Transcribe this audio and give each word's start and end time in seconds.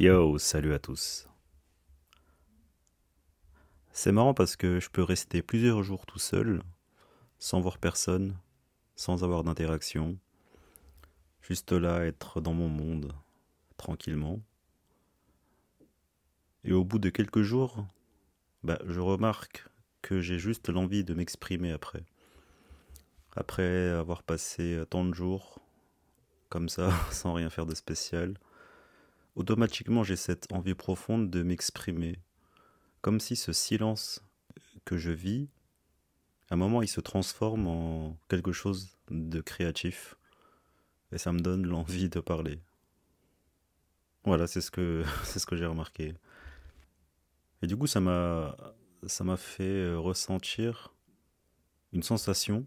Yo, 0.00 0.38
salut 0.38 0.74
à 0.74 0.78
tous. 0.78 1.26
C'est 3.90 4.12
marrant 4.12 4.32
parce 4.32 4.54
que 4.54 4.78
je 4.78 4.90
peux 4.90 5.02
rester 5.02 5.42
plusieurs 5.42 5.82
jours 5.82 6.06
tout 6.06 6.20
seul, 6.20 6.62
sans 7.40 7.60
voir 7.60 7.78
personne, 7.78 8.38
sans 8.94 9.24
avoir 9.24 9.42
d'interaction, 9.42 10.16
juste 11.42 11.72
là, 11.72 12.06
être 12.06 12.40
dans 12.40 12.52
mon 12.52 12.68
monde, 12.68 13.12
tranquillement. 13.76 14.38
Et 16.62 16.72
au 16.72 16.84
bout 16.84 17.00
de 17.00 17.10
quelques 17.10 17.42
jours, 17.42 17.84
bah, 18.62 18.78
je 18.86 19.00
remarque 19.00 19.66
que 20.00 20.20
j'ai 20.20 20.38
juste 20.38 20.68
l'envie 20.68 21.02
de 21.02 21.14
m'exprimer 21.14 21.72
après. 21.72 22.04
Après 23.34 23.88
avoir 23.88 24.22
passé 24.22 24.80
tant 24.90 25.04
de 25.04 25.12
jours, 25.12 25.58
comme 26.50 26.68
ça, 26.68 26.92
sans 27.10 27.32
rien 27.32 27.50
faire 27.50 27.66
de 27.66 27.74
spécial, 27.74 28.38
automatiquement 29.38 30.02
j'ai 30.02 30.16
cette 30.16 30.52
envie 30.52 30.74
profonde 30.74 31.30
de 31.30 31.42
m'exprimer. 31.42 32.18
Comme 33.00 33.20
si 33.20 33.36
ce 33.36 33.52
silence 33.52 34.24
que 34.84 34.98
je 34.98 35.12
vis, 35.12 35.48
à 36.50 36.54
un 36.54 36.56
moment 36.56 36.82
il 36.82 36.88
se 36.88 37.00
transforme 37.00 37.68
en 37.68 38.18
quelque 38.28 38.52
chose 38.52 38.98
de 39.10 39.40
créatif. 39.40 40.16
Et 41.12 41.18
ça 41.18 41.32
me 41.32 41.38
donne 41.38 41.66
l'envie 41.66 42.10
de 42.10 42.20
parler. 42.20 42.60
Voilà, 44.24 44.46
c'est 44.46 44.60
ce 44.60 44.72
que, 44.72 45.04
c'est 45.24 45.38
ce 45.38 45.46
que 45.46 45.56
j'ai 45.56 45.66
remarqué. 45.66 46.14
Et 47.62 47.66
du 47.66 47.76
coup, 47.76 47.86
ça 47.86 48.00
m'a, 48.00 48.56
ça 49.06 49.24
m'a 49.24 49.36
fait 49.36 49.62
euh, 49.62 49.98
ressentir 49.98 50.92
une 51.92 52.02
sensation 52.02 52.66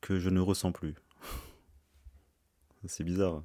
que 0.00 0.18
je 0.18 0.30
ne 0.30 0.40
ressens 0.40 0.72
plus. 0.72 0.94
c'est 2.86 3.04
bizarre. 3.04 3.42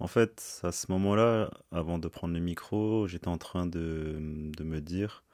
En 0.00 0.06
fait, 0.06 0.60
à 0.62 0.72
ce 0.72 0.90
moment-là, 0.92 1.50
avant 1.70 1.98
de 1.98 2.08
prendre 2.08 2.32
le 2.34 2.40
micro, 2.40 3.06
j'étais 3.06 3.28
en 3.28 3.36
train 3.38 3.66
de, 3.66 4.16
de 4.56 4.64
me 4.64 4.80
dire 4.80 5.24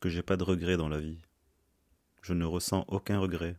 que 0.00 0.08
j'ai 0.08 0.22
pas 0.22 0.36
de 0.38 0.44
regrets 0.44 0.78
dans 0.78 0.88
la 0.88 0.98
vie. 0.98 1.20
Je 2.22 2.32
ne 2.32 2.46
ressens 2.46 2.84
aucun 2.88 3.18
regret. 3.18 3.56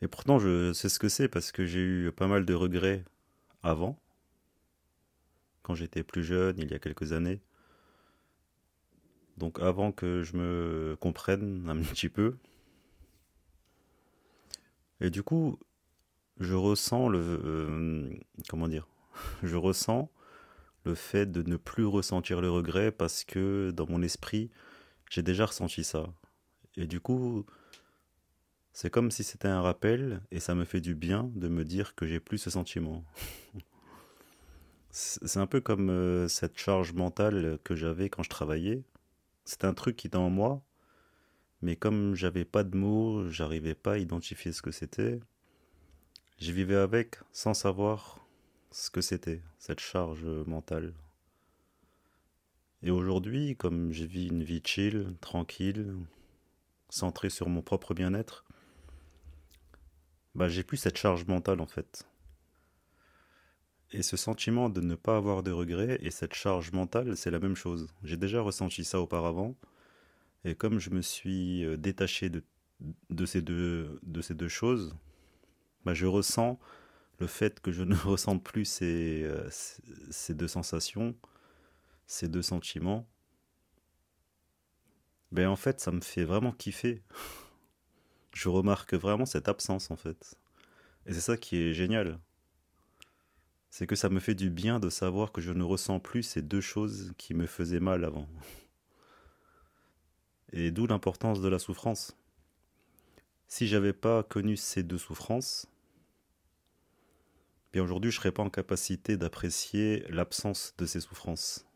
Et 0.00 0.06
pourtant, 0.06 0.38
je 0.38 0.72
sais 0.72 0.88
ce 0.88 1.00
que 1.00 1.08
c'est 1.08 1.28
parce 1.28 1.50
que 1.50 1.66
j'ai 1.66 1.80
eu 1.80 2.12
pas 2.12 2.28
mal 2.28 2.44
de 2.44 2.54
regrets 2.54 3.04
avant, 3.64 3.98
quand 5.62 5.74
j'étais 5.74 6.04
plus 6.04 6.22
jeune, 6.22 6.56
il 6.58 6.70
y 6.70 6.74
a 6.74 6.78
quelques 6.78 7.12
années. 7.12 7.40
Donc 9.36 9.58
avant 9.60 9.90
que 9.90 10.22
je 10.22 10.36
me 10.36 10.96
comprenne 11.00 11.68
un 11.68 11.76
petit 11.82 12.08
peu. 12.08 12.36
Et 15.00 15.10
du 15.10 15.22
coup, 15.22 15.58
je 16.40 16.54
ressens 16.54 17.08
le 17.08 17.20
euh, 17.20 18.10
comment 18.48 18.68
dire 18.68 18.86
je 19.42 19.56
ressens 19.56 20.10
le 20.84 20.94
fait 20.94 21.30
de 21.30 21.42
ne 21.42 21.56
plus 21.56 21.84
ressentir 21.84 22.40
le 22.40 22.50
regret 22.50 22.92
parce 22.92 23.24
que 23.24 23.70
dans 23.70 23.86
mon 23.88 24.02
esprit 24.02 24.50
j'ai 25.10 25.22
déjà 25.22 25.46
ressenti 25.46 25.84
ça. 25.84 26.06
Et 26.76 26.86
du 26.86 27.00
coup 27.00 27.44
c'est 28.72 28.90
comme 28.90 29.10
si 29.10 29.24
c'était 29.24 29.48
un 29.48 29.60
rappel 29.60 30.22
et 30.30 30.40
ça 30.40 30.54
me 30.54 30.64
fait 30.64 30.80
du 30.80 30.94
bien 30.94 31.30
de 31.34 31.48
me 31.48 31.64
dire 31.64 31.94
que 31.94 32.06
j'ai 32.06 32.20
plus 32.20 32.38
ce 32.38 32.50
sentiment. 32.50 33.04
C'est 34.90 35.38
un 35.38 35.46
peu 35.46 35.60
comme 35.60 35.90
euh, 35.90 36.28
cette 36.28 36.58
charge 36.58 36.92
mentale 36.92 37.58
que 37.62 37.74
j'avais 37.74 38.08
quand 38.08 38.22
je 38.22 38.30
travaillais. 38.30 38.84
C'est 39.44 39.64
un 39.64 39.74
truc 39.74 39.96
qui 39.96 40.06
était 40.06 40.16
en 40.16 40.30
moi 40.30 40.62
mais 41.60 41.74
comme 41.74 42.14
j'avais 42.14 42.44
pas 42.44 42.62
de 42.62 42.76
mots 42.76 43.28
j'arrivais 43.28 43.74
pas 43.74 43.94
à 43.94 43.98
identifier 43.98 44.52
ce 44.52 44.62
que 44.62 44.70
c'était 44.70 45.20
J'y 46.38 46.52
vivais 46.52 46.76
avec 46.76 47.16
sans 47.32 47.52
savoir 47.52 48.24
ce 48.70 48.90
que 48.90 49.00
c'était, 49.00 49.42
cette 49.58 49.80
charge 49.80 50.24
mentale. 50.46 50.94
Et 52.84 52.92
aujourd'hui, 52.92 53.56
comme 53.56 53.90
je 53.92 54.04
vis 54.04 54.28
une 54.28 54.44
vie 54.44 54.62
chill, 54.64 55.16
tranquille, 55.20 55.96
centrée 56.90 57.28
sur 57.28 57.48
mon 57.48 57.60
propre 57.60 57.92
bien-être, 57.92 58.44
bah 60.36 60.48
j'ai 60.48 60.62
plus 60.62 60.76
cette 60.76 60.96
charge 60.96 61.26
mentale 61.26 61.60
en 61.60 61.66
fait. 61.66 62.06
Et 63.90 64.02
ce 64.02 64.16
sentiment 64.16 64.68
de 64.68 64.80
ne 64.80 64.94
pas 64.94 65.16
avoir 65.16 65.42
de 65.42 65.50
regrets 65.50 65.98
et 66.02 66.12
cette 66.12 66.34
charge 66.34 66.70
mentale, 66.70 67.16
c'est 67.16 67.32
la 67.32 67.40
même 67.40 67.56
chose. 67.56 67.88
J'ai 68.04 68.16
déjà 68.16 68.42
ressenti 68.42 68.84
ça 68.84 69.00
auparavant. 69.00 69.56
Et 70.44 70.54
comme 70.54 70.78
je 70.78 70.90
me 70.90 71.02
suis 71.02 71.64
euh, 71.64 71.76
détaché 71.76 72.30
de, 72.30 72.44
ces 73.26 73.42
deux 73.42 74.48
choses, 74.48 74.94
bah, 75.88 75.94
je 75.94 76.04
ressens 76.04 76.58
le 77.18 77.26
fait 77.26 77.60
que 77.60 77.72
je 77.72 77.82
ne 77.84 77.94
ressente 77.94 78.44
plus 78.44 78.66
ces, 78.66 79.22
euh, 79.24 79.48
ces 80.10 80.34
deux 80.34 80.46
sensations, 80.46 81.16
ces 82.06 82.28
deux 82.28 82.42
sentiments. 82.42 83.08
Ben 85.32 85.48
en 85.48 85.56
fait, 85.56 85.80
ça 85.80 85.90
me 85.90 86.02
fait 86.02 86.24
vraiment 86.24 86.52
kiffer. 86.52 87.02
Je 88.34 88.50
remarque 88.50 88.92
vraiment 88.94 89.24
cette 89.24 89.48
absence 89.48 89.90
en 89.90 89.96
fait. 89.96 90.36
Et 91.06 91.14
c'est 91.14 91.22
ça 91.22 91.38
qui 91.38 91.56
est 91.56 91.72
génial. 91.72 92.20
C'est 93.70 93.86
que 93.86 93.96
ça 93.96 94.10
me 94.10 94.20
fait 94.20 94.34
du 94.34 94.50
bien 94.50 94.78
de 94.78 94.90
savoir 94.90 95.32
que 95.32 95.40
je 95.40 95.52
ne 95.52 95.64
ressens 95.64 95.98
plus 96.00 96.22
ces 96.22 96.42
deux 96.42 96.60
choses 96.60 97.14
qui 97.16 97.32
me 97.34 97.46
faisaient 97.46 97.80
mal 97.80 98.04
avant. 98.04 98.28
Et 100.52 100.70
d'où 100.70 100.86
l'importance 100.86 101.40
de 101.40 101.48
la 101.48 101.58
souffrance. 101.58 102.16
Si 103.48 103.66
j'avais 103.66 103.94
pas 103.94 104.22
connu 104.22 104.56
ces 104.56 104.82
deux 104.82 104.98
souffrances, 104.98 105.66
bien 107.72 107.82
aujourd'hui 107.82 108.10
je 108.10 108.16
serais 108.16 108.32
pas 108.32 108.42
en 108.42 108.50
capacité 108.50 109.16
d'apprécier 109.16 110.04
l'absence 110.08 110.74
de 110.78 110.86
ces 110.86 111.00
souffrances. 111.00 111.66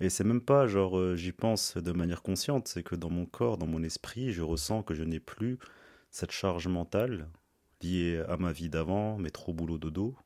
Et 0.00 0.10
c'est 0.10 0.24
même 0.24 0.40
pas 0.40 0.66
genre 0.66 0.98
euh, 0.98 1.16
j'y 1.16 1.32
pense 1.32 1.76
de 1.76 1.92
manière 1.92 2.22
consciente, 2.22 2.68
c'est 2.68 2.82
que 2.82 2.96
dans 2.96 3.10
mon 3.10 3.26
corps, 3.26 3.58
dans 3.58 3.66
mon 3.66 3.82
esprit, 3.82 4.32
je 4.32 4.42
ressens 4.42 4.82
que 4.82 4.94
je 4.94 5.04
n'ai 5.04 5.20
plus 5.20 5.58
cette 6.10 6.32
charge 6.32 6.68
mentale 6.68 7.28
liée 7.80 8.22
à 8.28 8.36
ma 8.36 8.52
vie 8.52 8.68
d'avant, 8.68 9.18
mes 9.18 9.30
trop 9.30 9.52
boulot 9.52 9.78
dodo, 9.78 10.16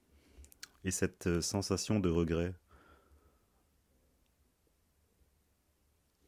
et 0.85 0.91
cette 0.91 1.27
euh, 1.27 1.41
sensation 1.41 2.01
de 2.01 2.09
regret. 2.09 2.55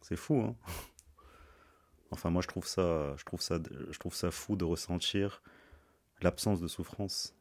C'est 0.02 0.16
fou, 0.16 0.40
hein 0.40 0.56
Enfin, 2.12 2.30
moi, 2.30 2.42
je 2.42 2.48
trouve 2.48 2.66
ça, 2.66 3.14
je 3.16 3.24
trouve 3.98 4.14
ça 4.14 4.30
fou 4.32 4.56
de 4.56 4.64
ressentir 4.64 5.42
l'absence 6.22 6.60
de 6.60 6.68
souffrance. 6.68 7.34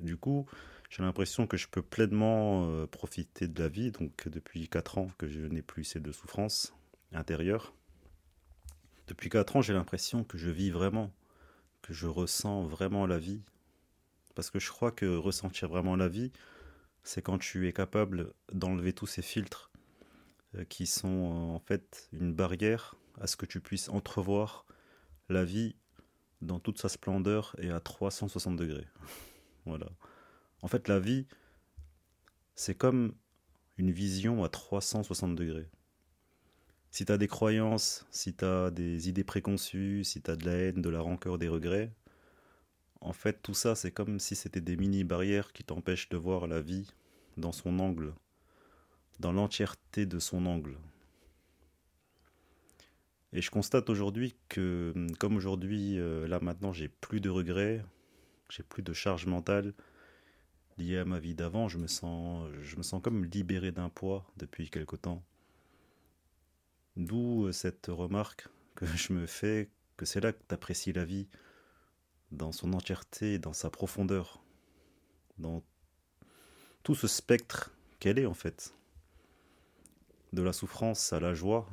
Du 0.00 0.16
coup, 0.16 0.46
j'ai 0.90 1.02
l'impression 1.02 1.46
que 1.46 1.56
je 1.56 1.68
peux 1.68 1.82
pleinement 1.82 2.66
euh, 2.66 2.86
profiter 2.86 3.48
de 3.48 3.62
la 3.62 3.68
vie. 3.68 3.92
Donc, 3.92 4.28
depuis 4.28 4.68
4 4.68 4.98
ans 4.98 5.10
que 5.18 5.26
je 5.26 5.40
n'ai 5.40 5.62
plus 5.62 5.84
ces 5.84 6.00
deux 6.00 6.12
souffrances 6.12 6.74
intérieures. 7.12 7.72
Depuis 9.06 9.30
4 9.30 9.56
ans, 9.56 9.62
j'ai 9.62 9.72
l'impression 9.72 10.24
que 10.24 10.38
je 10.38 10.50
vis 10.50 10.70
vraiment, 10.70 11.12
que 11.82 11.92
je 11.92 12.06
ressens 12.06 12.64
vraiment 12.64 13.06
la 13.06 13.18
vie. 13.18 13.40
Parce 14.34 14.50
que 14.50 14.58
je 14.58 14.70
crois 14.70 14.92
que 14.92 15.06
ressentir 15.16 15.68
vraiment 15.68 15.96
la 15.96 16.08
vie, 16.08 16.32
c'est 17.02 17.22
quand 17.22 17.38
tu 17.38 17.68
es 17.68 17.72
capable 17.72 18.32
d'enlever 18.52 18.92
tous 18.92 19.06
ces 19.06 19.22
filtres 19.22 19.70
euh, 20.56 20.64
qui 20.64 20.86
sont 20.86 21.08
en 21.08 21.58
fait 21.58 22.08
une 22.12 22.32
barrière 22.32 22.96
à 23.20 23.26
ce 23.26 23.36
que 23.36 23.46
tu 23.46 23.60
puisses 23.60 23.88
entrevoir 23.88 24.66
la 25.28 25.44
vie 25.44 25.74
dans 26.42 26.58
toute 26.58 26.78
sa 26.78 26.88
splendeur 26.88 27.54
et 27.58 27.70
à 27.70 27.80
360 27.80 28.56
degrés. 28.56 28.86
voilà. 29.66 29.86
En 30.60 30.68
fait, 30.68 30.88
la 30.88 31.00
vie, 31.00 31.26
c'est 32.54 32.74
comme 32.74 33.14
une 33.78 33.90
vision 33.90 34.44
à 34.44 34.48
360 34.48 35.34
degrés. 35.34 35.68
Si 36.90 37.06
tu 37.06 37.12
as 37.12 37.18
des 37.18 37.28
croyances, 37.28 38.06
si 38.10 38.34
tu 38.34 38.44
as 38.44 38.70
des 38.70 39.08
idées 39.08 39.24
préconçues, 39.24 40.04
si 40.04 40.20
tu 40.20 40.30
as 40.30 40.36
de 40.36 40.44
la 40.44 40.52
haine, 40.52 40.82
de 40.82 40.90
la 40.90 41.00
rancœur, 41.00 41.38
des 41.38 41.48
regrets, 41.48 41.90
en 43.00 43.12
fait, 43.12 43.42
tout 43.42 43.54
ça, 43.54 43.74
c'est 43.74 43.90
comme 43.90 44.20
si 44.20 44.36
c'était 44.36 44.60
des 44.60 44.76
mini-barrières 44.76 45.52
qui 45.52 45.64
t'empêchent 45.64 46.08
de 46.10 46.16
voir 46.16 46.46
la 46.46 46.60
vie 46.60 46.86
dans 47.36 47.50
son 47.50 47.78
angle, 47.78 48.14
dans 49.18 49.32
l'entièreté 49.32 50.06
de 50.06 50.18
son 50.18 50.46
angle. 50.46 50.76
Et 53.32 53.40
je 53.40 53.50
constate 53.50 53.88
aujourd'hui 53.88 54.34
que, 54.48 54.92
comme 55.18 55.36
aujourd'hui, 55.36 55.98
euh, 55.98 56.28
là 56.28 56.38
maintenant, 56.40 56.72
j'ai 56.72 56.88
plus 56.88 57.20
de 57.20 57.30
regrets, 57.30 57.82
j'ai 58.50 58.62
plus 58.62 58.82
de 58.82 58.92
charge 58.92 59.26
mentale 59.26 59.72
liée 60.76 60.98
à 60.98 61.04
ma 61.04 61.18
vie 61.18 61.34
d'avant. 61.34 61.68
Je 61.68 61.78
me 61.78 61.86
sens, 61.86 62.50
je 62.60 62.76
me 62.76 62.82
sens 62.82 63.00
comme 63.02 63.24
libéré 63.24 63.72
d'un 63.72 63.88
poids 63.88 64.30
depuis 64.36 64.68
quelque 64.68 64.96
temps. 64.96 65.22
D'où 66.96 67.46
euh, 67.46 67.52
cette 67.52 67.86
remarque 67.86 68.48
que 68.74 68.84
je 68.84 69.12
me 69.14 69.26
fais 69.26 69.70
que 69.96 70.04
c'est 70.04 70.20
là 70.20 70.32
que 70.32 70.42
tu 70.46 70.54
apprécies 70.54 70.92
la 70.92 71.04
vie 71.04 71.28
dans 72.32 72.52
son 72.52 72.72
entièreté, 72.72 73.38
dans 73.38 73.52
sa 73.52 73.70
profondeur, 73.70 74.42
dans 75.38 75.62
tout 76.82 76.94
ce 76.94 77.06
spectre 77.06 77.70
qu'elle 77.98 78.18
est 78.18 78.26
en 78.26 78.34
fait. 78.34 78.74
De 80.32 80.42
la 80.42 80.52
souffrance 80.52 81.12
à 81.12 81.20
la 81.20 81.34
joie, 81.34 81.68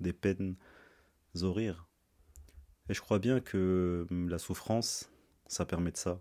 des 0.00 0.12
peines 0.12 0.56
aux 1.42 1.52
rires. 1.52 1.86
Et 2.88 2.94
je 2.94 3.00
crois 3.00 3.18
bien 3.18 3.40
que 3.40 4.06
hum, 4.10 4.28
la 4.28 4.38
souffrance, 4.38 5.10
ça 5.46 5.66
permet 5.66 5.92
de 5.92 5.96
ça. 5.96 6.20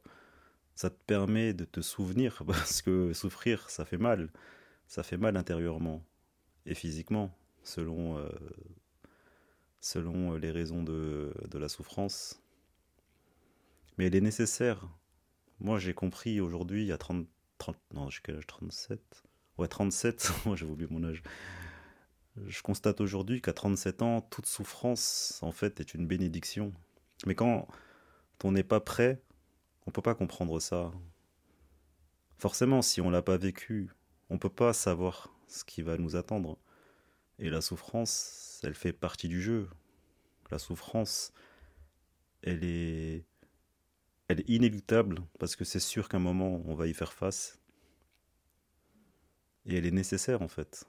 Ça 0.76 0.90
te 0.90 1.04
permet 1.06 1.54
de 1.54 1.66
te 1.66 1.82
souvenir, 1.82 2.44
parce 2.48 2.82
que 2.82 3.14
souffrir, 3.14 3.70
ça 3.70 3.86
fait 3.86 3.98
mal. 3.98 4.30
Ça 4.88 5.04
fait 5.04 5.18
mal 5.18 5.38
intérieurement 5.38 6.04
et 6.66 6.76
physiquement, 6.76 7.36
selon, 7.64 8.18
euh, 8.18 8.30
selon 9.82 10.36
les 10.36 10.52
raisons 10.52 10.84
de, 10.84 11.34
de 11.50 11.58
la 11.58 11.70
souffrance. 11.70 12.42
Mais 13.98 14.08
elle 14.08 14.16
est 14.16 14.22
nécessaire. 14.22 14.88
Moi, 15.60 15.78
j'ai 15.80 15.94
compris 15.94 16.40
aujourd'hui, 16.40 16.92
à 16.92 16.98
30, 16.98 17.28
30 17.58 17.78
non, 17.94 18.08
âge 18.08 18.22
37 18.48 19.24
Ouais, 19.58 19.68
37, 19.68 20.32
moi 20.46 20.56
j'ai 20.56 20.66
oublié 20.66 20.88
mon 20.90 21.04
âge. 21.04 21.22
Je 22.48 22.62
constate 22.62 23.02
aujourd'hui 23.02 23.42
qu'à 23.42 23.54
37 23.54 24.02
ans, 24.02 24.22
toute 24.22 24.46
souffrance, 24.46 25.40
en 25.42 25.52
fait, 25.52 25.80
est 25.80 25.94
une 25.94 26.08
bénédiction. 26.08 26.74
Mais 27.26 27.36
quand 27.36 27.68
on 28.44 28.52
n'est 28.52 28.64
pas 28.64 28.80
prêt, 28.80 29.22
on 29.86 29.90
ne 29.90 29.94
peut 29.94 30.02
pas 30.02 30.16
comprendre 30.16 30.60
ça. 30.60 30.92
Forcément, 32.38 32.82
si 32.82 33.02
on 33.02 33.08
ne 33.08 33.12
l'a 33.12 33.22
pas 33.22 33.38
vécu, 33.38 33.90
on 34.30 34.36
ne 34.36 34.40
peut 34.40 34.50
pas 34.50 34.74
savoir 34.74 35.34
ce 35.48 35.64
qui 35.64 35.82
va 35.82 35.98
nous 35.98 36.16
attendre. 36.16 36.58
Et 37.40 37.50
la 37.50 37.62
souffrance, 37.62 38.60
elle 38.64 38.76
fait 38.76 38.94
partie 38.94 39.28
du 39.28 39.42
jeu. 39.42 39.70
La 40.52 40.60
souffrance, 40.60 41.34
elle 42.42 42.64
est, 42.64 43.26
elle 44.28 44.44
inéluctable 44.48 45.22
parce 45.40 45.56
que 45.56 45.66
c'est 45.66 45.80
sûr 45.80 46.08
qu'à 46.10 46.18
un 46.18 46.22
moment, 46.22 46.62
on 46.66 46.76
va 46.76 46.88
y 46.88 46.94
faire 46.94 47.14
face. 47.14 47.60
Et 49.66 49.76
elle 49.78 49.86
est 49.86 49.92
nécessaire 49.92 50.42
en 50.42 50.48
fait. 50.48 50.86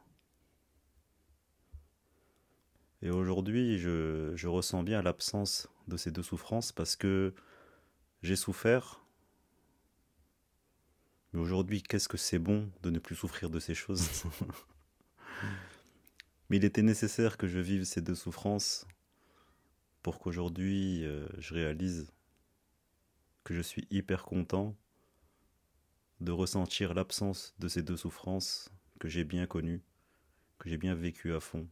Et 3.02 3.10
aujourd'hui, 3.10 3.78
je, 3.78 4.32
je, 4.34 4.48
ressens 4.48 4.82
bien 4.82 5.00
l'absence 5.02 5.68
de 5.88 5.96
ces 5.96 6.10
deux 6.10 6.22
souffrances 6.22 6.70
parce 6.72 6.96
que 6.96 7.34
j'ai 8.22 8.36
souffert. 8.36 9.02
Mais 11.32 11.40
aujourd'hui, 11.40 11.82
qu'est-ce 11.82 12.08
que 12.08 12.18
c'est 12.18 12.38
bon 12.38 12.70
de 12.82 12.90
ne 12.90 12.98
plus 12.98 13.14
souffrir 13.14 13.48
de 13.48 13.58
ces 13.58 13.74
choses? 13.74 14.24
Mais 16.50 16.56
il 16.56 16.64
était 16.64 16.82
nécessaire 16.82 17.38
que 17.38 17.46
je 17.46 17.58
vive 17.58 17.84
ces 17.84 18.02
deux 18.02 18.16
souffrances 18.16 18.86
pour 20.02 20.18
qu'aujourd'hui, 20.18 21.04
euh, 21.04 21.26
je 21.38 21.54
réalise 21.54 22.12
que 23.44 23.54
je 23.54 23.60
suis 23.60 23.86
hyper 23.90 24.24
content 24.24 24.76
de 26.20 26.32
ressentir 26.32 26.92
l'absence 26.92 27.54
de 27.58 27.68
ces 27.68 27.82
deux 27.82 27.96
souffrances 27.96 28.70
que 28.98 29.08
j'ai 29.08 29.24
bien 29.24 29.46
connues, 29.46 29.82
que 30.58 30.68
j'ai 30.68 30.76
bien 30.76 30.94
vécues 30.94 31.34
à 31.34 31.40
fond. 31.40 31.66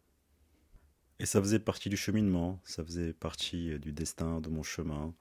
Et 1.21 1.27
ça 1.27 1.41
faisait 1.41 1.59
partie 1.59 1.89
du 1.89 1.97
cheminement, 1.97 2.61
ça 2.65 2.85
faisait 2.85 3.13
partie 3.13 3.73
euh, 3.73 3.79
du 3.79 3.93
destin, 3.93 4.41
de 4.41 4.49
mon 4.49 4.63
chemin. 4.63 5.13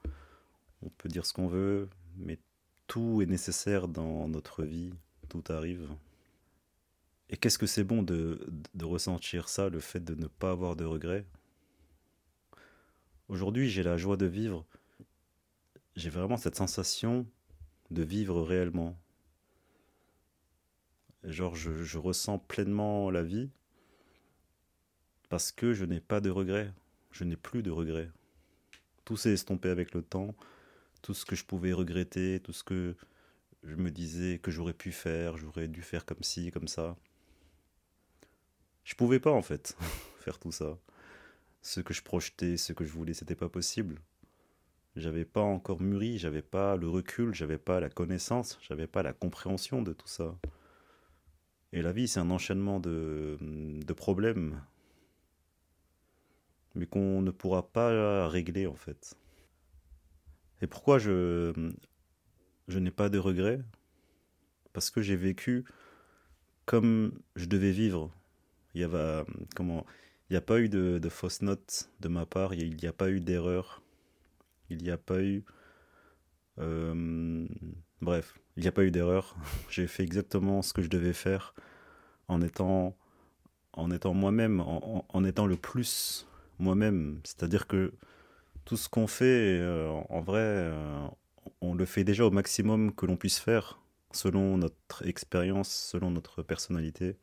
On 0.84 0.90
peut 0.90 1.10
dire 1.10 1.26
ce 1.26 1.34
qu'on 1.34 1.48
veut, 1.48 1.90
mais 2.18 2.38
tout 2.86 3.22
est 3.22 3.26
nécessaire 3.26 3.88
dans 3.88 4.28
notre 4.28 4.64
vie, 4.64 4.94
tout 5.28 5.44
arrive. 5.50 5.90
Et 7.30 7.38
qu'est-ce 7.38 7.58
que 7.58 7.66
c'est 7.66 7.84
bon 7.84 8.04
de, 8.04 8.40
ressentir 8.82 9.50
ça, 9.50 9.70
le 9.70 9.80
fait 9.80 10.00
de 10.00 10.14
ne 10.14 10.28
pas 10.28 10.52
avoir 10.52 10.76
de 10.76 10.86
regrets? 10.86 11.26
Aujourd'hui, 13.28 13.68
j'ai 13.68 13.84
la 13.84 13.98
joie 13.98 14.18
de 14.18 14.28
vivre. 14.28 14.66
J'ai 15.96 16.10
vraiment 16.10 16.38
cette 16.38 16.56
sensation 16.56 17.26
de 17.90 18.04
vivre 18.04 18.42
réellement. 18.44 18.98
Genre, 21.24 21.56
je 21.56 21.98
ressens 21.98 22.38
pleinement 22.38 23.10
la 23.10 23.24
vie 23.24 23.50
parce 25.30 25.52
que 25.52 25.74
je 25.74 25.86
n'ai 25.86 26.00
pas 26.00 26.22
de 26.22 26.30
regrets. 26.30 26.74
Je 27.12 27.24
n'ai 27.24 27.36
plus 27.36 27.64
de 27.64 27.72
regrets. 27.72 28.10
Tout 29.06 29.18
s'est 29.18 29.34
estompé 29.34 29.70
avec 29.70 29.94
le 29.94 30.02
temps. 30.02 30.36
Tout 31.02 31.14
ce 31.14 31.26
que 31.26 31.36
je 31.36 31.46
pouvais 31.46 31.74
regretter, 31.74 32.40
tout 32.40 32.54
ce 32.54 32.64
que 32.64 32.96
je 33.64 33.76
me 33.76 33.92
disais 33.92 34.40
que 34.40 34.52
j'aurais 34.52 34.74
pu 34.74 34.92
faire, 34.92 35.38
j'aurais 35.38 35.68
dû 35.68 35.82
faire 35.82 36.06
comme 36.06 36.24
ci, 36.24 36.52
comme 36.52 36.68
ça. 36.68 36.96
Je 38.84 38.96
pouvais 38.96 39.20
pas 39.20 39.32
en 39.32 39.42
fait 39.42 39.78
faire 40.20 40.40
tout 40.40 40.52
ça. 40.52 40.78
Ce 41.62 41.82
que 41.82 41.94
je 41.94 42.02
projetais, 42.02 42.58
ce 42.58 42.74
que 42.74 42.86
je 42.86 42.92
voulais, 42.92 43.14
c'était 43.14 43.36
pas 43.36 43.50
possible. 43.50 44.00
J'avais 44.96 45.26
pas 45.26 45.42
encore 45.42 45.82
mûri, 45.82 46.18
j'avais 46.18 46.42
pas 46.42 46.76
le 46.76 46.90
recul, 46.90 47.34
j'avais 47.34 47.60
pas 47.60 47.80
la 47.80 47.90
connaissance, 47.90 48.58
j'avais 48.62 48.88
pas 48.88 49.04
la 49.04 49.14
compréhension 49.14 49.82
de 49.82 49.94
tout 49.94 50.08
ça. 50.08 50.36
Et 51.74 51.82
la 51.82 51.92
vie, 51.92 52.08
c'est 52.08 52.20
un 52.20 52.32
enchaînement 52.32 52.80
de, 52.80 53.38
de 53.42 53.94
problèmes, 53.94 54.60
mais 56.78 56.86
qu'on 56.86 57.22
ne 57.22 57.32
pourra 57.32 57.68
pas 57.72 58.28
régler 58.30 58.68
en 58.68 58.76
fait. 58.76 59.18
Et 60.62 60.68
pourquoi 60.68 61.00
je, 61.00 61.74
je 62.68 62.80
n'ai 62.80 62.92
pas 62.92 63.10
de 63.10 63.18
regrets? 63.18 63.62
Parce 64.74 64.90
que 64.90 65.02
j'ai 65.02 65.16
vécu 65.16 65.66
comme 66.66 67.18
je 67.36 67.46
devais 67.46 67.72
vivre. 67.72 68.12
Il 68.76 68.86
n'y 68.88 70.36
a 70.36 70.42
pas 70.42 70.60
eu 70.60 70.70
de, 70.70 71.10
fausses 71.10 71.42
notes 71.42 71.90
de 72.00 72.10
ma 72.10 72.28
part, 72.28 72.54
il 72.54 72.76
n'y 72.76 72.86
a, 72.86 72.94
pas 72.94 73.10
eu 73.10 73.20
d'erreur, 73.20 73.82
il 74.70 74.84
n'y 74.84 74.92
a 74.92 74.98
pas 74.98 75.22
eu... 75.24 75.44
Euh, 76.60 77.48
bref, 78.02 78.38
il 78.56 78.62
n'y 78.62 78.68
a 78.68 78.72
pas 78.72 78.84
eu 78.84 78.92
d'erreur. 78.92 79.36
j'ai 79.70 79.88
fait 79.88 80.04
exactement 80.04 80.62
ce 80.62 80.74
que 80.74 80.84
je 80.84 80.90
devais 80.90 81.14
faire 81.14 81.56
en 82.28 82.42
étant, 82.42 82.96
en 83.74 83.90
étant 83.90 84.14
moi-même, 84.14 84.60
en, 84.60 85.24
étant 85.24 85.48
le 85.48 85.56
plus 85.56 86.28
moi-même. 86.60 87.20
C'est-à-dire 87.24 87.68
que 87.68 87.94
tout 88.66 88.78
ce 88.78 88.90
qu'on 88.90 89.08
fait, 89.08 89.60
euh, 89.60 89.90
en 90.10 90.22
vrai, 90.22 90.42
euh, 90.42 91.08
on 91.62 91.74
le 91.74 91.86
fait 91.86 92.04
déjà 92.04 92.26
au 92.26 92.32
maximum 92.32 92.94
que 92.94 93.06
l'on 93.06 93.18
puisse 93.18 93.40
faire, 93.40 93.80
selon 94.12 94.58
notre 94.58 95.08
expérience, 95.08 95.70
selon 95.70 96.12
notre 96.12 96.44
personnalité. 96.44 97.16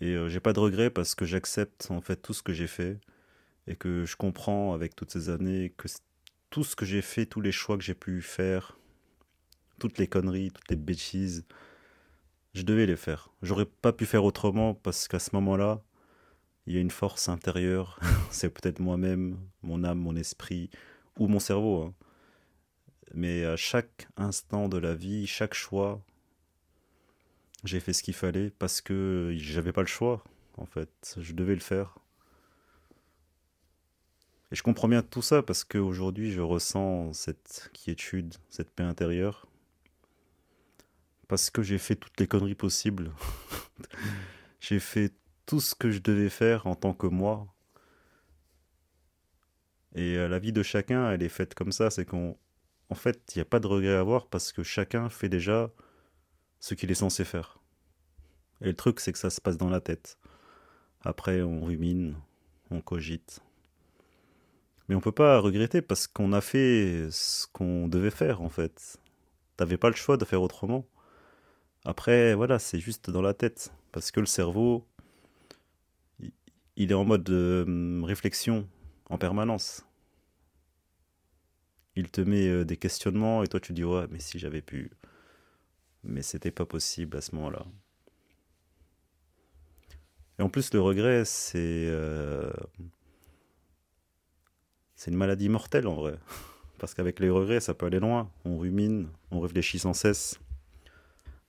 Et 0.00 0.14
euh, 0.14 0.28
j'ai 0.28 0.40
pas 0.40 0.52
de 0.52 0.60
regrets 0.60 0.90
parce 0.90 1.14
que 1.14 1.24
j'accepte 1.24 1.88
en 1.90 2.00
fait 2.00 2.16
tout 2.16 2.32
ce 2.32 2.42
que 2.42 2.52
j'ai 2.52 2.66
fait 2.66 2.98
et 3.66 3.76
que 3.76 4.04
je 4.04 4.16
comprends 4.16 4.74
avec 4.74 4.96
toutes 4.96 5.10
ces 5.10 5.30
années 5.30 5.72
que 5.76 5.88
tout 6.50 6.64
ce 6.64 6.76
que 6.76 6.84
j'ai 6.84 7.02
fait, 7.02 7.26
tous 7.26 7.40
les 7.40 7.52
choix 7.52 7.76
que 7.76 7.84
j'ai 7.84 7.94
pu 7.94 8.22
faire, 8.22 8.78
toutes 9.78 9.98
les 9.98 10.06
conneries, 10.06 10.50
toutes 10.52 10.70
les 10.70 10.76
bêtises, 10.76 11.44
je 12.54 12.62
devais 12.62 12.86
les 12.86 12.96
faire. 12.96 13.30
J'aurais 13.42 13.66
pas 13.66 13.92
pu 13.92 14.06
faire 14.06 14.24
autrement 14.24 14.74
parce 14.74 15.08
qu'à 15.08 15.18
ce 15.18 15.30
moment-là, 15.34 15.82
il 16.66 16.74
y 16.74 16.78
a 16.78 16.80
une 16.80 16.90
force 16.90 17.28
intérieure, 17.28 17.98
c'est 18.30 18.50
peut-être 18.50 18.80
moi-même, 18.80 19.38
mon 19.62 19.84
âme, 19.84 19.98
mon 19.98 20.16
esprit 20.16 20.70
ou 21.18 21.28
mon 21.28 21.38
cerveau. 21.38 21.82
Hein. 21.82 21.94
Mais 23.12 23.44
à 23.44 23.56
chaque 23.56 24.08
instant 24.16 24.68
de 24.68 24.78
la 24.78 24.94
vie, 24.94 25.26
chaque 25.26 25.54
choix, 25.54 26.02
j'ai 27.64 27.80
fait 27.80 27.92
ce 27.92 28.02
qu'il 28.02 28.14
fallait 28.14 28.50
parce 28.50 28.80
que 28.80 29.34
j'avais 29.36 29.72
pas 29.72 29.82
le 29.82 29.86
choix, 29.86 30.24
en 30.56 30.66
fait. 30.66 31.16
Je 31.18 31.32
devais 31.32 31.54
le 31.54 31.60
faire. 31.60 31.98
Et 34.50 34.56
je 34.56 34.62
comprends 34.62 34.88
bien 34.88 35.02
tout 35.02 35.22
ça 35.22 35.42
parce 35.42 35.64
qu'aujourd'hui, 35.64 36.32
je 36.32 36.40
ressens 36.40 37.12
cette 37.12 37.70
quiétude, 37.72 38.34
cette 38.50 38.70
paix 38.70 38.82
intérieure. 38.82 39.46
Parce 41.28 41.50
que 41.50 41.62
j'ai 41.62 41.78
fait 41.78 41.96
toutes 41.96 42.18
les 42.20 42.26
conneries 42.26 42.54
possibles. 42.54 43.12
j'ai 44.60 44.78
fait 44.78 45.12
tout 45.46 45.60
ce 45.60 45.74
que 45.74 45.90
je 45.90 46.00
devais 46.00 46.30
faire 46.30 46.66
en 46.66 46.74
tant 46.74 46.94
que 46.94 47.06
moi. 47.06 47.46
Et 49.94 50.16
euh, 50.16 50.28
la 50.28 50.38
vie 50.38 50.52
de 50.52 50.62
chacun, 50.62 51.10
elle 51.10 51.22
est 51.22 51.28
faite 51.28 51.54
comme 51.54 51.72
ça, 51.72 51.90
c'est 51.90 52.04
qu'en 52.04 52.36
en 52.90 52.94
fait, 52.94 53.32
il 53.34 53.38
n'y 53.38 53.42
a 53.42 53.46
pas 53.46 53.60
de 53.60 53.66
regret 53.66 53.94
à 53.94 54.00
avoir 54.00 54.26
parce 54.28 54.52
que 54.52 54.62
chacun 54.62 55.08
fait 55.08 55.28
déjà 55.28 55.70
ce 56.60 56.74
qu'il 56.74 56.90
est 56.90 56.94
censé 56.94 57.24
faire. 57.24 57.58
Et 58.60 58.66
le 58.66 58.74
truc, 58.74 59.00
c'est 59.00 59.12
que 59.12 59.18
ça 59.18 59.30
se 59.30 59.40
passe 59.40 59.56
dans 59.56 59.68
la 59.68 59.80
tête. 59.80 60.18
Après, 61.02 61.42
on 61.42 61.64
rumine, 61.64 62.16
on 62.70 62.80
cogite. 62.80 63.40
Mais 64.88 64.94
on 64.94 65.00
peut 65.00 65.12
pas 65.12 65.38
regretter 65.38 65.82
parce 65.82 66.06
qu'on 66.06 66.32
a 66.32 66.40
fait 66.40 67.08
ce 67.10 67.46
qu'on 67.52 67.88
devait 67.88 68.10
faire, 68.10 68.42
en 68.42 68.48
fait. 68.48 68.98
T'avais 69.56 69.76
pas 69.76 69.90
le 69.90 69.96
choix 69.96 70.16
de 70.16 70.24
faire 70.24 70.42
autrement. 70.42 70.86
Après, 71.84 72.34
voilà, 72.34 72.58
c'est 72.58 72.78
juste 72.78 73.10
dans 73.10 73.22
la 73.22 73.34
tête. 73.34 73.72
Parce 73.92 74.10
que 74.10 74.20
le 74.20 74.26
cerveau, 74.26 74.86
il 76.76 76.90
est 76.90 76.94
en 76.94 77.04
mode 77.04 77.28
euh, 77.30 78.00
réflexion 78.04 78.68
en 79.08 79.18
permanence. 79.18 79.86
Il 81.96 82.08
te 82.10 82.20
met 82.20 82.48
euh, 82.48 82.64
des 82.64 82.76
questionnements 82.76 83.42
et 83.42 83.48
toi 83.48 83.60
tu 83.60 83.72
dis 83.72 83.84
ouais 83.84 84.06
mais 84.10 84.18
si 84.18 84.38
j'avais 84.38 84.62
pu. 84.62 84.90
Mais 86.02 86.22
c'était 86.22 86.50
pas 86.50 86.66
possible 86.66 87.16
à 87.16 87.20
ce 87.20 87.34
moment-là. 87.36 87.64
Et 90.38 90.42
en 90.42 90.48
plus 90.48 90.72
le 90.74 90.80
regret 90.80 91.24
c'est 91.24 91.86
euh, 91.88 92.50
c'est 94.96 95.10
une 95.10 95.16
maladie 95.16 95.48
mortelle 95.48 95.86
en 95.86 95.94
vrai. 95.94 96.18
Parce 96.78 96.92
qu'avec 96.94 97.20
les 97.20 97.30
regrets 97.30 97.60
ça 97.60 97.74
peut 97.74 97.86
aller 97.86 98.00
loin. 98.00 98.30
On 98.44 98.58
rumine, 98.58 99.08
on 99.30 99.40
réfléchit 99.40 99.78
sans 99.78 99.94
cesse. 99.94 100.40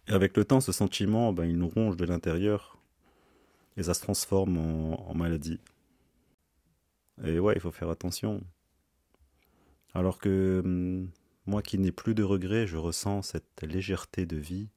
Et 0.07 0.11
avec 0.11 0.37
le 0.37 0.45
temps 0.45 0.61
ce 0.61 0.71
sentiment 0.71 1.33
ben, 1.33 1.45
il 1.45 1.57
nous 1.57 1.69
ronge 1.69 1.97
de 1.97 2.05
l'intérieur 2.05 2.77
et 3.77 3.83
ça 3.83 3.93
se 3.93 4.01
transforme 4.01 4.57
en, 4.57 5.13
maladie. 5.15 5.59
Et 7.23 7.39
ouais, 7.39 7.53
il 7.55 7.61
faut 7.61 7.71
faire 7.71 7.89
attention. 7.89 8.41
Alors 9.93 10.19
que 10.19 10.61
hum, 10.63 11.09
moi 11.45 11.61
qui 11.61 11.77
n'ai 11.77 11.91
plus 11.91 12.15
de 12.15 12.23
regrets, 12.23 12.67
je 12.67 12.77
ressens 12.77 13.21
cette 13.23 13.61
légèreté 13.61 14.25
de 14.25 14.37
vie. 14.37 14.69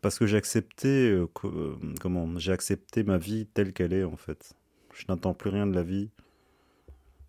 Parce 0.00 0.18
que 0.18 0.26
j'ai 0.26 0.38
accepté, 0.38 1.10
euh, 1.10 1.28
euh, 1.44 1.76
comment, 2.00 2.38
j'ai 2.38 2.52
accepté 2.52 3.02
ma 3.04 3.18
vie 3.18 3.46
telle 3.46 3.72
qu'elle 3.72 3.92
est 3.92 4.04
en 4.04 4.16
fait. 4.16 4.54
Je 4.94 5.04
n'attends 5.08 5.34
plus 5.34 5.50
rien 5.50 5.66
de 5.66 5.74
la 5.74 5.82
vie. 5.82 6.10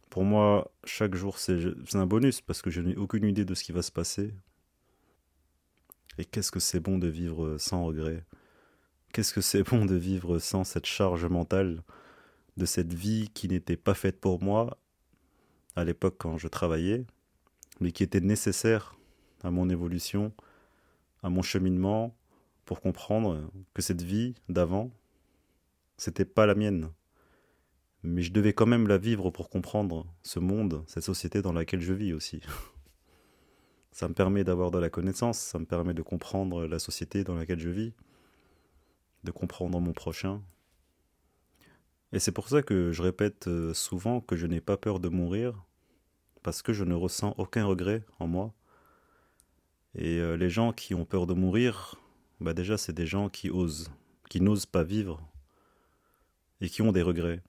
Pour 0.09 0.23
moi, 0.23 0.71
chaque 0.85 1.15
jour 1.15 1.37
c'est 1.37 1.57
un 1.93 2.05
bonus 2.05 2.41
parce 2.41 2.61
que 2.61 2.69
je 2.69 2.81
n'ai 2.81 2.95
aucune 2.95 3.25
idée 3.25 3.45
de 3.45 3.55
ce 3.55 3.63
qui 3.63 3.71
va 3.71 3.81
se 3.81 3.91
passer. 3.91 4.33
Et 6.17 6.25
qu'est-ce 6.25 6.51
que 6.51 6.59
c'est 6.59 6.79
bon 6.79 6.97
de 6.97 7.07
vivre 7.07 7.57
sans 7.57 7.85
regrets? 7.85 8.23
Qu'est-ce 9.13 9.33
que 9.33 9.41
c'est 9.41 9.63
bon 9.63 9.83
de 9.83 9.95
vivre 9.95 10.39
sans 10.39 10.63
cette 10.63 10.85
charge 10.85 11.25
mentale 11.25 11.83
de 12.55 12.65
cette 12.65 12.93
vie 12.93 13.29
qui 13.33 13.49
n'était 13.49 13.75
pas 13.75 13.93
faite 13.93 14.21
pour 14.21 14.41
moi 14.41 14.77
à 15.75 15.83
l'époque 15.83 16.15
quand 16.17 16.37
je 16.37 16.47
travaillais, 16.47 17.05
mais 17.81 17.91
qui 17.91 18.03
était 18.03 18.21
nécessaire 18.21 18.95
à 19.43 19.51
mon 19.51 19.69
évolution, 19.69 20.31
à 21.23 21.29
mon 21.29 21.41
cheminement, 21.41 22.15
pour 22.63 22.79
comprendre 22.79 23.51
que 23.73 23.81
cette 23.81 24.01
vie 24.01 24.33
d'avant, 24.47 24.91
c'était 25.97 26.23
pas 26.23 26.45
la 26.45 26.55
mienne. 26.55 26.89
Mais 28.03 28.21
je 28.21 28.31
devais 28.31 28.53
quand 28.53 28.65
même 28.65 28.87
la 28.87 28.97
vivre 28.97 29.29
pour 29.29 29.49
comprendre 29.49 30.07
ce 30.23 30.39
monde, 30.39 30.85
cette 30.87 31.03
société 31.03 31.41
dans 31.41 31.53
laquelle 31.53 31.81
je 31.81 31.93
vis 31.93 32.13
aussi. 32.13 32.41
Ça 33.91 34.07
me 34.07 34.13
permet 34.13 34.45
d'avoir 34.45 34.71
de 34.71 34.79
la 34.79 34.89
connaissance, 34.89 35.37
ça 35.37 35.59
me 35.59 35.65
permet 35.65 35.93
de 35.93 36.01
comprendre 36.01 36.65
la 36.65 36.79
société 36.79 37.25
dans 37.25 37.35
laquelle 37.35 37.59
je 37.59 37.67
vis 37.69 37.93
de 39.23 39.31
comprendre 39.31 39.79
mon 39.79 39.93
prochain. 39.93 40.41
Et 42.13 42.19
c'est 42.19 42.31
pour 42.31 42.49
ça 42.49 42.61
que 42.61 42.91
je 42.91 43.01
répète 43.01 43.47
euh, 43.47 43.73
souvent 43.73 44.19
que 44.19 44.35
je 44.35 44.45
n'ai 44.45 44.61
pas 44.61 44.77
peur 44.77 44.99
de 44.99 45.09
mourir, 45.09 45.63
parce 46.43 46.61
que 46.61 46.73
je 46.73 46.83
ne 46.83 46.93
ressens 46.93 47.35
aucun 47.37 47.65
regret 47.65 48.03
en 48.19 48.27
moi. 48.27 48.53
Et 49.95 50.19
euh, 50.19 50.35
les 50.35 50.49
gens 50.49 50.73
qui 50.73 50.93
ont 50.93 51.05
peur 51.05 51.27
de 51.27 51.33
mourir, 51.33 51.95
bah 52.39 52.53
déjà 52.53 52.77
c'est 52.77 52.93
des 52.93 53.05
gens 53.05 53.29
qui 53.29 53.49
osent, 53.49 53.91
qui 54.29 54.41
n'osent 54.41 54.65
pas 54.65 54.83
vivre, 54.83 55.21
et 56.59 56.69
qui 56.69 56.81
ont 56.81 56.91
des 56.91 57.01
regrets. 57.01 57.41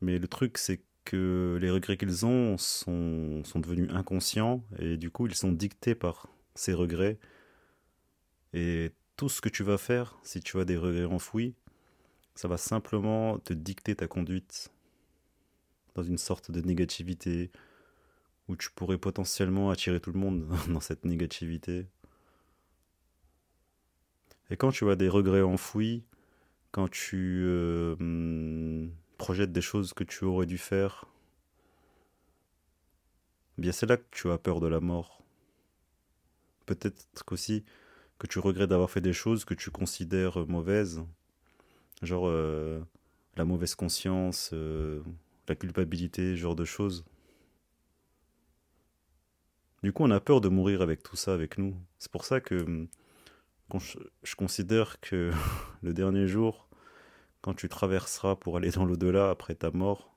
Mais 0.00 0.18
le 0.18 0.28
truc 0.28 0.58
c'est 0.58 0.82
que 1.04 1.58
les 1.60 1.70
regrets 1.70 1.96
qu'ils 1.96 2.26
ont 2.26 2.56
sont, 2.58 3.42
sont 3.44 3.58
devenus 3.58 3.90
inconscients, 3.90 4.62
et 4.78 4.96
du 4.96 5.10
coup 5.10 5.26
ils 5.26 5.34
sont 5.34 5.52
dictés 5.52 5.94
par 5.94 6.28
ces 6.54 6.72
regrets. 6.72 7.18
Et 8.52 8.92
tout 9.20 9.28
ce 9.28 9.42
que 9.42 9.50
tu 9.50 9.62
vas 9.62 9.76
faire, 9.76 10.16
si 10.22 10.40
tu 10.40 10.58
as 10.60 10.64
des 10.64 10.78
regrets 10.78 11.04
enfouis, 11.04 11.54
ça 12.34 12.48
va 12.48 12.56
simplement 12.56 13.38
te 13.38 13.52
dicter 13.52 13.94
ta 13.94 14.06
conduite 14.06 14.72
dans 15.94 16.02
une 16.02 16.16
sorte 16.16 16.50
de 16.50 16.62
négativité 16.62 17.50
où 18.48 18.56
tu 18.56 18.70
pourrais 18.70 18.96
potentiellement 18.96 19.68
attirer 19.68 20.00
tout 20.00 20.10
le 20.10 20.18
monde 20.18 20.48
dans 20.70 20.80
cette 20.80 21.04
négativité. 21.04 21.86
Et 24.48 24.56
quand 24.56 24.70
tu 24.70 24.88
as 24.88 24.96
des 24.96 25.10
regrets 25.10 25.42
enfouis, 25.42 26.02
quand 26.72 26.88
tu 26.88 27.42
euh, 27.44 28.88
projettes 29.18 29.52
des 29.52 29.60
choses 29.60 29.92
que 29.92 30.02
tu 30.02 30.24
aurais 30.24 30.46
dû 30.46 30.56
faire, 30.56 31.04
eh 33.58 33.60
bien 33.60 33.72
c'est 33.72 33.84
là 33.84 33.98
que 33.98 34.06
tu 34.12 34.30
as 34.30 34.38
peur 34.38 34.60
de 34.60 34.66
la 34.66 34.80
mort. 34.80 35.22
Peut-être 36.64 37.22
qu'aussi 37.26 37.66
que 38.20 38.26
tu 38.26 38.38
regrettes 38.38 38.68
d'avoir 38.68 38.90
fait 38.90 39.00
des 39.00 39.14
choses 39.14 39.46
que 39.46 39.54
tu 39.54 39.70
considères 39.70 40.46
mauvaises, 40.46 41.02
genre 42.02 42.28
euh, 42.28 42.78
la 43.36 43.46
mauvaise 43.46 43.74
conscience, 43.74 44.50
euh, 44.52 45.00
la 45.48 45.54
culpabilité, 45.54 46.36
genre 46.36 46.54
de 46.54 46.66
choses. 46.66 47.06
Du 49.82 49.94
coup, 49.94 50.04
on 50.04 50.10
a 50.10 50.20
peur 50.20 50.42
de 50.42 50.50
mourir 50.50 50.82
avec 50.82 51.02
tout 51.02 51.16
ça 51.16 51.32
avec 51.32 51.56
nous. 51.56 51.74
C'est 51.98 52.12
pour 52.12 52.26
ça 52.26 52.42
que 52.42 52.86
je, 53.74 53.98
je, 54.22 54.34
considère 54.36 55.00
que 55.00 55.32
le 55.82 55.94
dernier 55.94 56.26
jour, 56.26 56.68
quand 57.40 57.54
tu 57.54 57.70
traverseras 57.70 58.36
pour 58.36 58.58
aller 58.58 58.70
dans 58.70 58.84
l'au-delà 58.84 59.30
après 59.30 59.54
ta 59.54 59.70
mort, 59.70 60.14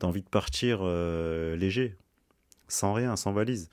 t'as 0.00 0.08
envie 0.08 0.22
de 0.22 0.28
partir 0.28 0.80
euh, 0.82 1.54
léger, 1.54 1.96
sans 2.66 2.92
rien, 2.92 3.14
sans 3.14 3.32
valise. 3.32 3.70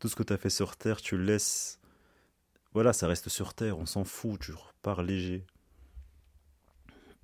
Tout 0.00 0.08
ce 0.08 0.16
que 0.16 0.22
tu 0.22 0.34
as 0.34 0.36
fait 0.36 0.50
sur 0.50 0.76
Terre, 0.76 1.00
tu 1.00 1.16
le 1.16 1.24
laisses 1.24 1.78
voilà, 2.74 2.92
ça 2.92 3.06
reste 3.06 3.28
sur 3.28 3.54
Terre, 3.54 3.78
on 3.78 3.86
s'en 3.86 4.04
fout, 4.04 4.40
tu 4.40 4.52
repars 4.52 5.02
léger. 5.02 5.44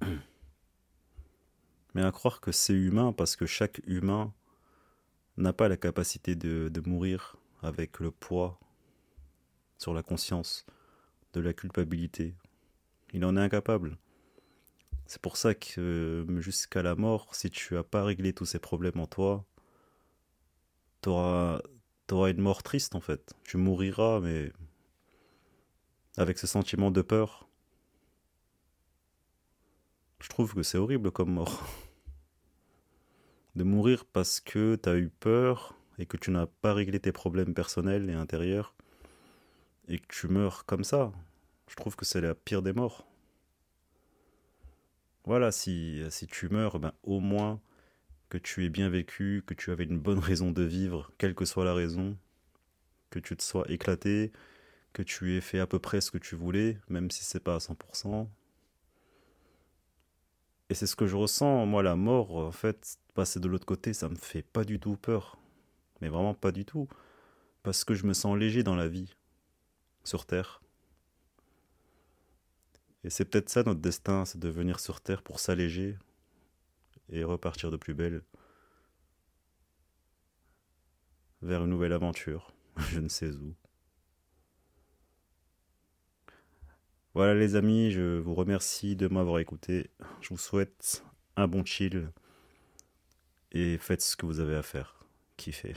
Mais 1.95 2.03
à 2.03 2.13
croire 2.13 2.41
que 2.41 2.53
c'est 2.53 2.75
humain 2.75 3.13
parce 3.13 3.35
que 3.35 3.47
chaque 3.47 3.81
humain 3.87 4.35
n'a 5.39 5.55
pas 5.55 5.69
la 5.69 5.79
capacité 5.79 6.35
de, 6.37 6.71
mourir 6.85 7.37
avec 7.63 7.99
le 7.99 8.11
poids 8.11 8.61
sur 9.79 9.95
la 9.95 10.03
conscience 10.03 10.67
de 11.33 11.41
la 11.41 11.55
culpabilité. 11.55 12.35
Il 13.15 13.25
en 13.25 13.37
est 13.37 13.41
incapable. 13.41 13.97
C'est 15.07 15.23
pour 15.23 15.39
ça 15.39 15.55
que 15.55 16.27
jusqu'à 16.41 16.83
la 16.83 16.95
mort, 16.95 17.35
si 17.35 17.51
tu 17.51 17.75
n'as 17.75 17.83
pas 17.83 18.05
réglé 18.05 18.35
tous 18.35 18.45
ces 18.45 18.59
problèmes 18.59 19.01
en 19.01 19.07
toi, 19.07 19.47
tu 21.01 21.09
auras 21.09 21.61
une 22.11 22.43
mort 22.43 22.63
triste 22.63 22.95
en 22.95 23.01
fait. 23.01 23.33
Tu 23.45 23.57
mouriras, 23.57 24.21
mais 24.21 24.53
avec 26.19 26.39
ce 26.39 26.49
sentiment 26.49 26.91
de 26.91 27.01
peur. 27.01 27.49
Je 30.21 30.29
trouve 30.29 30.53
que 30.53 30.65
c'est 30.65 30.77
horrible 30.77 31.13
comme 31.13 31.33
mort. 31.33 31.65
De 33.55 33.63
mourir 33.63 34.05
parce 34.05 34.41
que 34.41 34.77
tu 34.77 34.89
as 34.89 34.97
eu 34.97 35.09
peur 35.09 35.75
et 35.97 36.07
que 36.07 36.17
tu 36.17 36.33
n'as 36.33 36.47
pas 36.47 36.75
réglé 36.75 36.99
tes 36.99 37.13
problèmes 37.13 37.55
personnels 37.55 38.11
et 38.11 38.15
intérieurs 38.15 38.75
et 39.87 39.99
que 39.99 40.07
tu 40.09 40.29
meurs 40.29 40.65
comme 40.67 40.85
ça. 40.85 41.13
Je 41.69 41.77
trouve 41.77 41.95
que 41.95 42.05
c'est 42.05 42.21
la 42.21 42.35
pire 42.35 42.63
des 42.63 42.73
morts. 42.73 43.07
Voilà, 45.25 45.53
si, 45.53 46.03
si 46.11 46.27
tu 46.27 46.49
meurs, 46.49 46.81
ben, 46.81 46.93
au 47.05 47.21
moins 47.21 47.61
que 48.29 48.39
tu 48.39 48.65
aies 48.65 48.71
bien 48.71 48.89
vécu, 48.89 49.45
que 49.47 49.55
tu 49.55 49.71
avais 49.71 49.85
une 49.85 49.99
bonne 49.99 50.19
raison 50.19 50.51
de 50.51 50.63
vivre, 50.63 51.13
quelle 51.17 51.35
que 51.35 51.45
soit 51.45 51.65
la 51.65 51.75
raison, 51.75 52.17
que 53.11 53.19
tu 53.19 53.37
te 53.37 53.43
sois 53.43 53.71
éclaté, 53.71 54.33
que 54.99 55.03
tu 55.05 55.37
aies 55.37 55.41
fait 55.41 55.61
à 55.61 55.67
peu 55.69 55.79
près 55.79 56.01
ce 56.01 56.11
que 56.11 56.19
tu 56.19 56.35
voulais, 56.35 56.77
même 56.89 57.09
si 57.09 57.23
c'est 57.23 57.39
pas 57.39 57.55
à 57.55 57.59
100%. 57.59 58.27
Et 60.71 60.75
c'est 60.75 60.89
ce 60.89 60.97
que 60.97 61.07
je 61.07 61.15
ressens, 61.15 61.67
moi, 61.67 61.85
la 61.85 61.95
mort, 61.95 62.35
en 62.35 62.51
fait, 62.51 62.99
passer 63.15 63.39
de 63.39 63.47
l'autre 63.47 63.65
côté, 63.65 63.93
ça 63.93 64.09
me 64.09 64.17
fait 64.17 64.43
pas 64.43 64.65
du 64.65 64.81
tout 64.81 64.97
peur. 64.97 65.39
Mais 66.01 66.09
vraiment 66.09 66.35
pas 66.35 66.51
du 66.51 66.65
tout. 66.65 66.89
Parce 67.63 67.85
que 67.85 67.95
je 67.95 68.07
me 68.07 68.13
sens 68.13 68.37
léger 68.37 68.65
dans 68.65 68.75
la 68.75 68.89
vie, 68.89 69.15
sur 70.03 70.27
Terre. 70.27 70.61
Et 73.05 73.11
c'est 73.11 73.25
peut-être 73.25 73.51
ça 73.51 73.63
notre 73.63 73.81
destin, 73.81 74.25
c'est 74.25 74.41
de 74.41 74.49
venir 74.49 74.81
sur 74.81 75.01
Terre 75.01 75.23
pour 75.23 75.39
s'alléger 75.39 75.97
et 77.09 77.23
repartir 77.23 77.71
de 77.71 77.77
plus 77.77 77.95
belle 77.95 78.25
vers 81.41 81.63
une 81.63 81.71
nouvelle 81.71 81.93
aventure, 81.93 82.53
je 82.91 82.99
ne 82.99 83.09
sais 83.09 83.31
où. 83.31 83.55
Voilà 87.15 87.35
les 87.35 87.57
amis, 87.57 87.91
je 87.91 88.19
vous 88.19 88.35
remercie 88.35 88.95
de 88.95 89.09
m'avoir 89.09 89.39
écouté. 89.39 89.91
Je 90.21 90.29
vous 90.29 90.39
souhaite 90.39 91.03
un 91.37 91.49
bon 91.49 91.65
chill 91.65 92.11
et 93.53 93.79
faites 93.79 94.03
ce 94.03 94.17
que 94.17 94.27
vous 94.27 94.41
avez 94.41 94.55
à 94.55 94.63
faire. 94.63 95.07
Kiffez. 95.37 95.75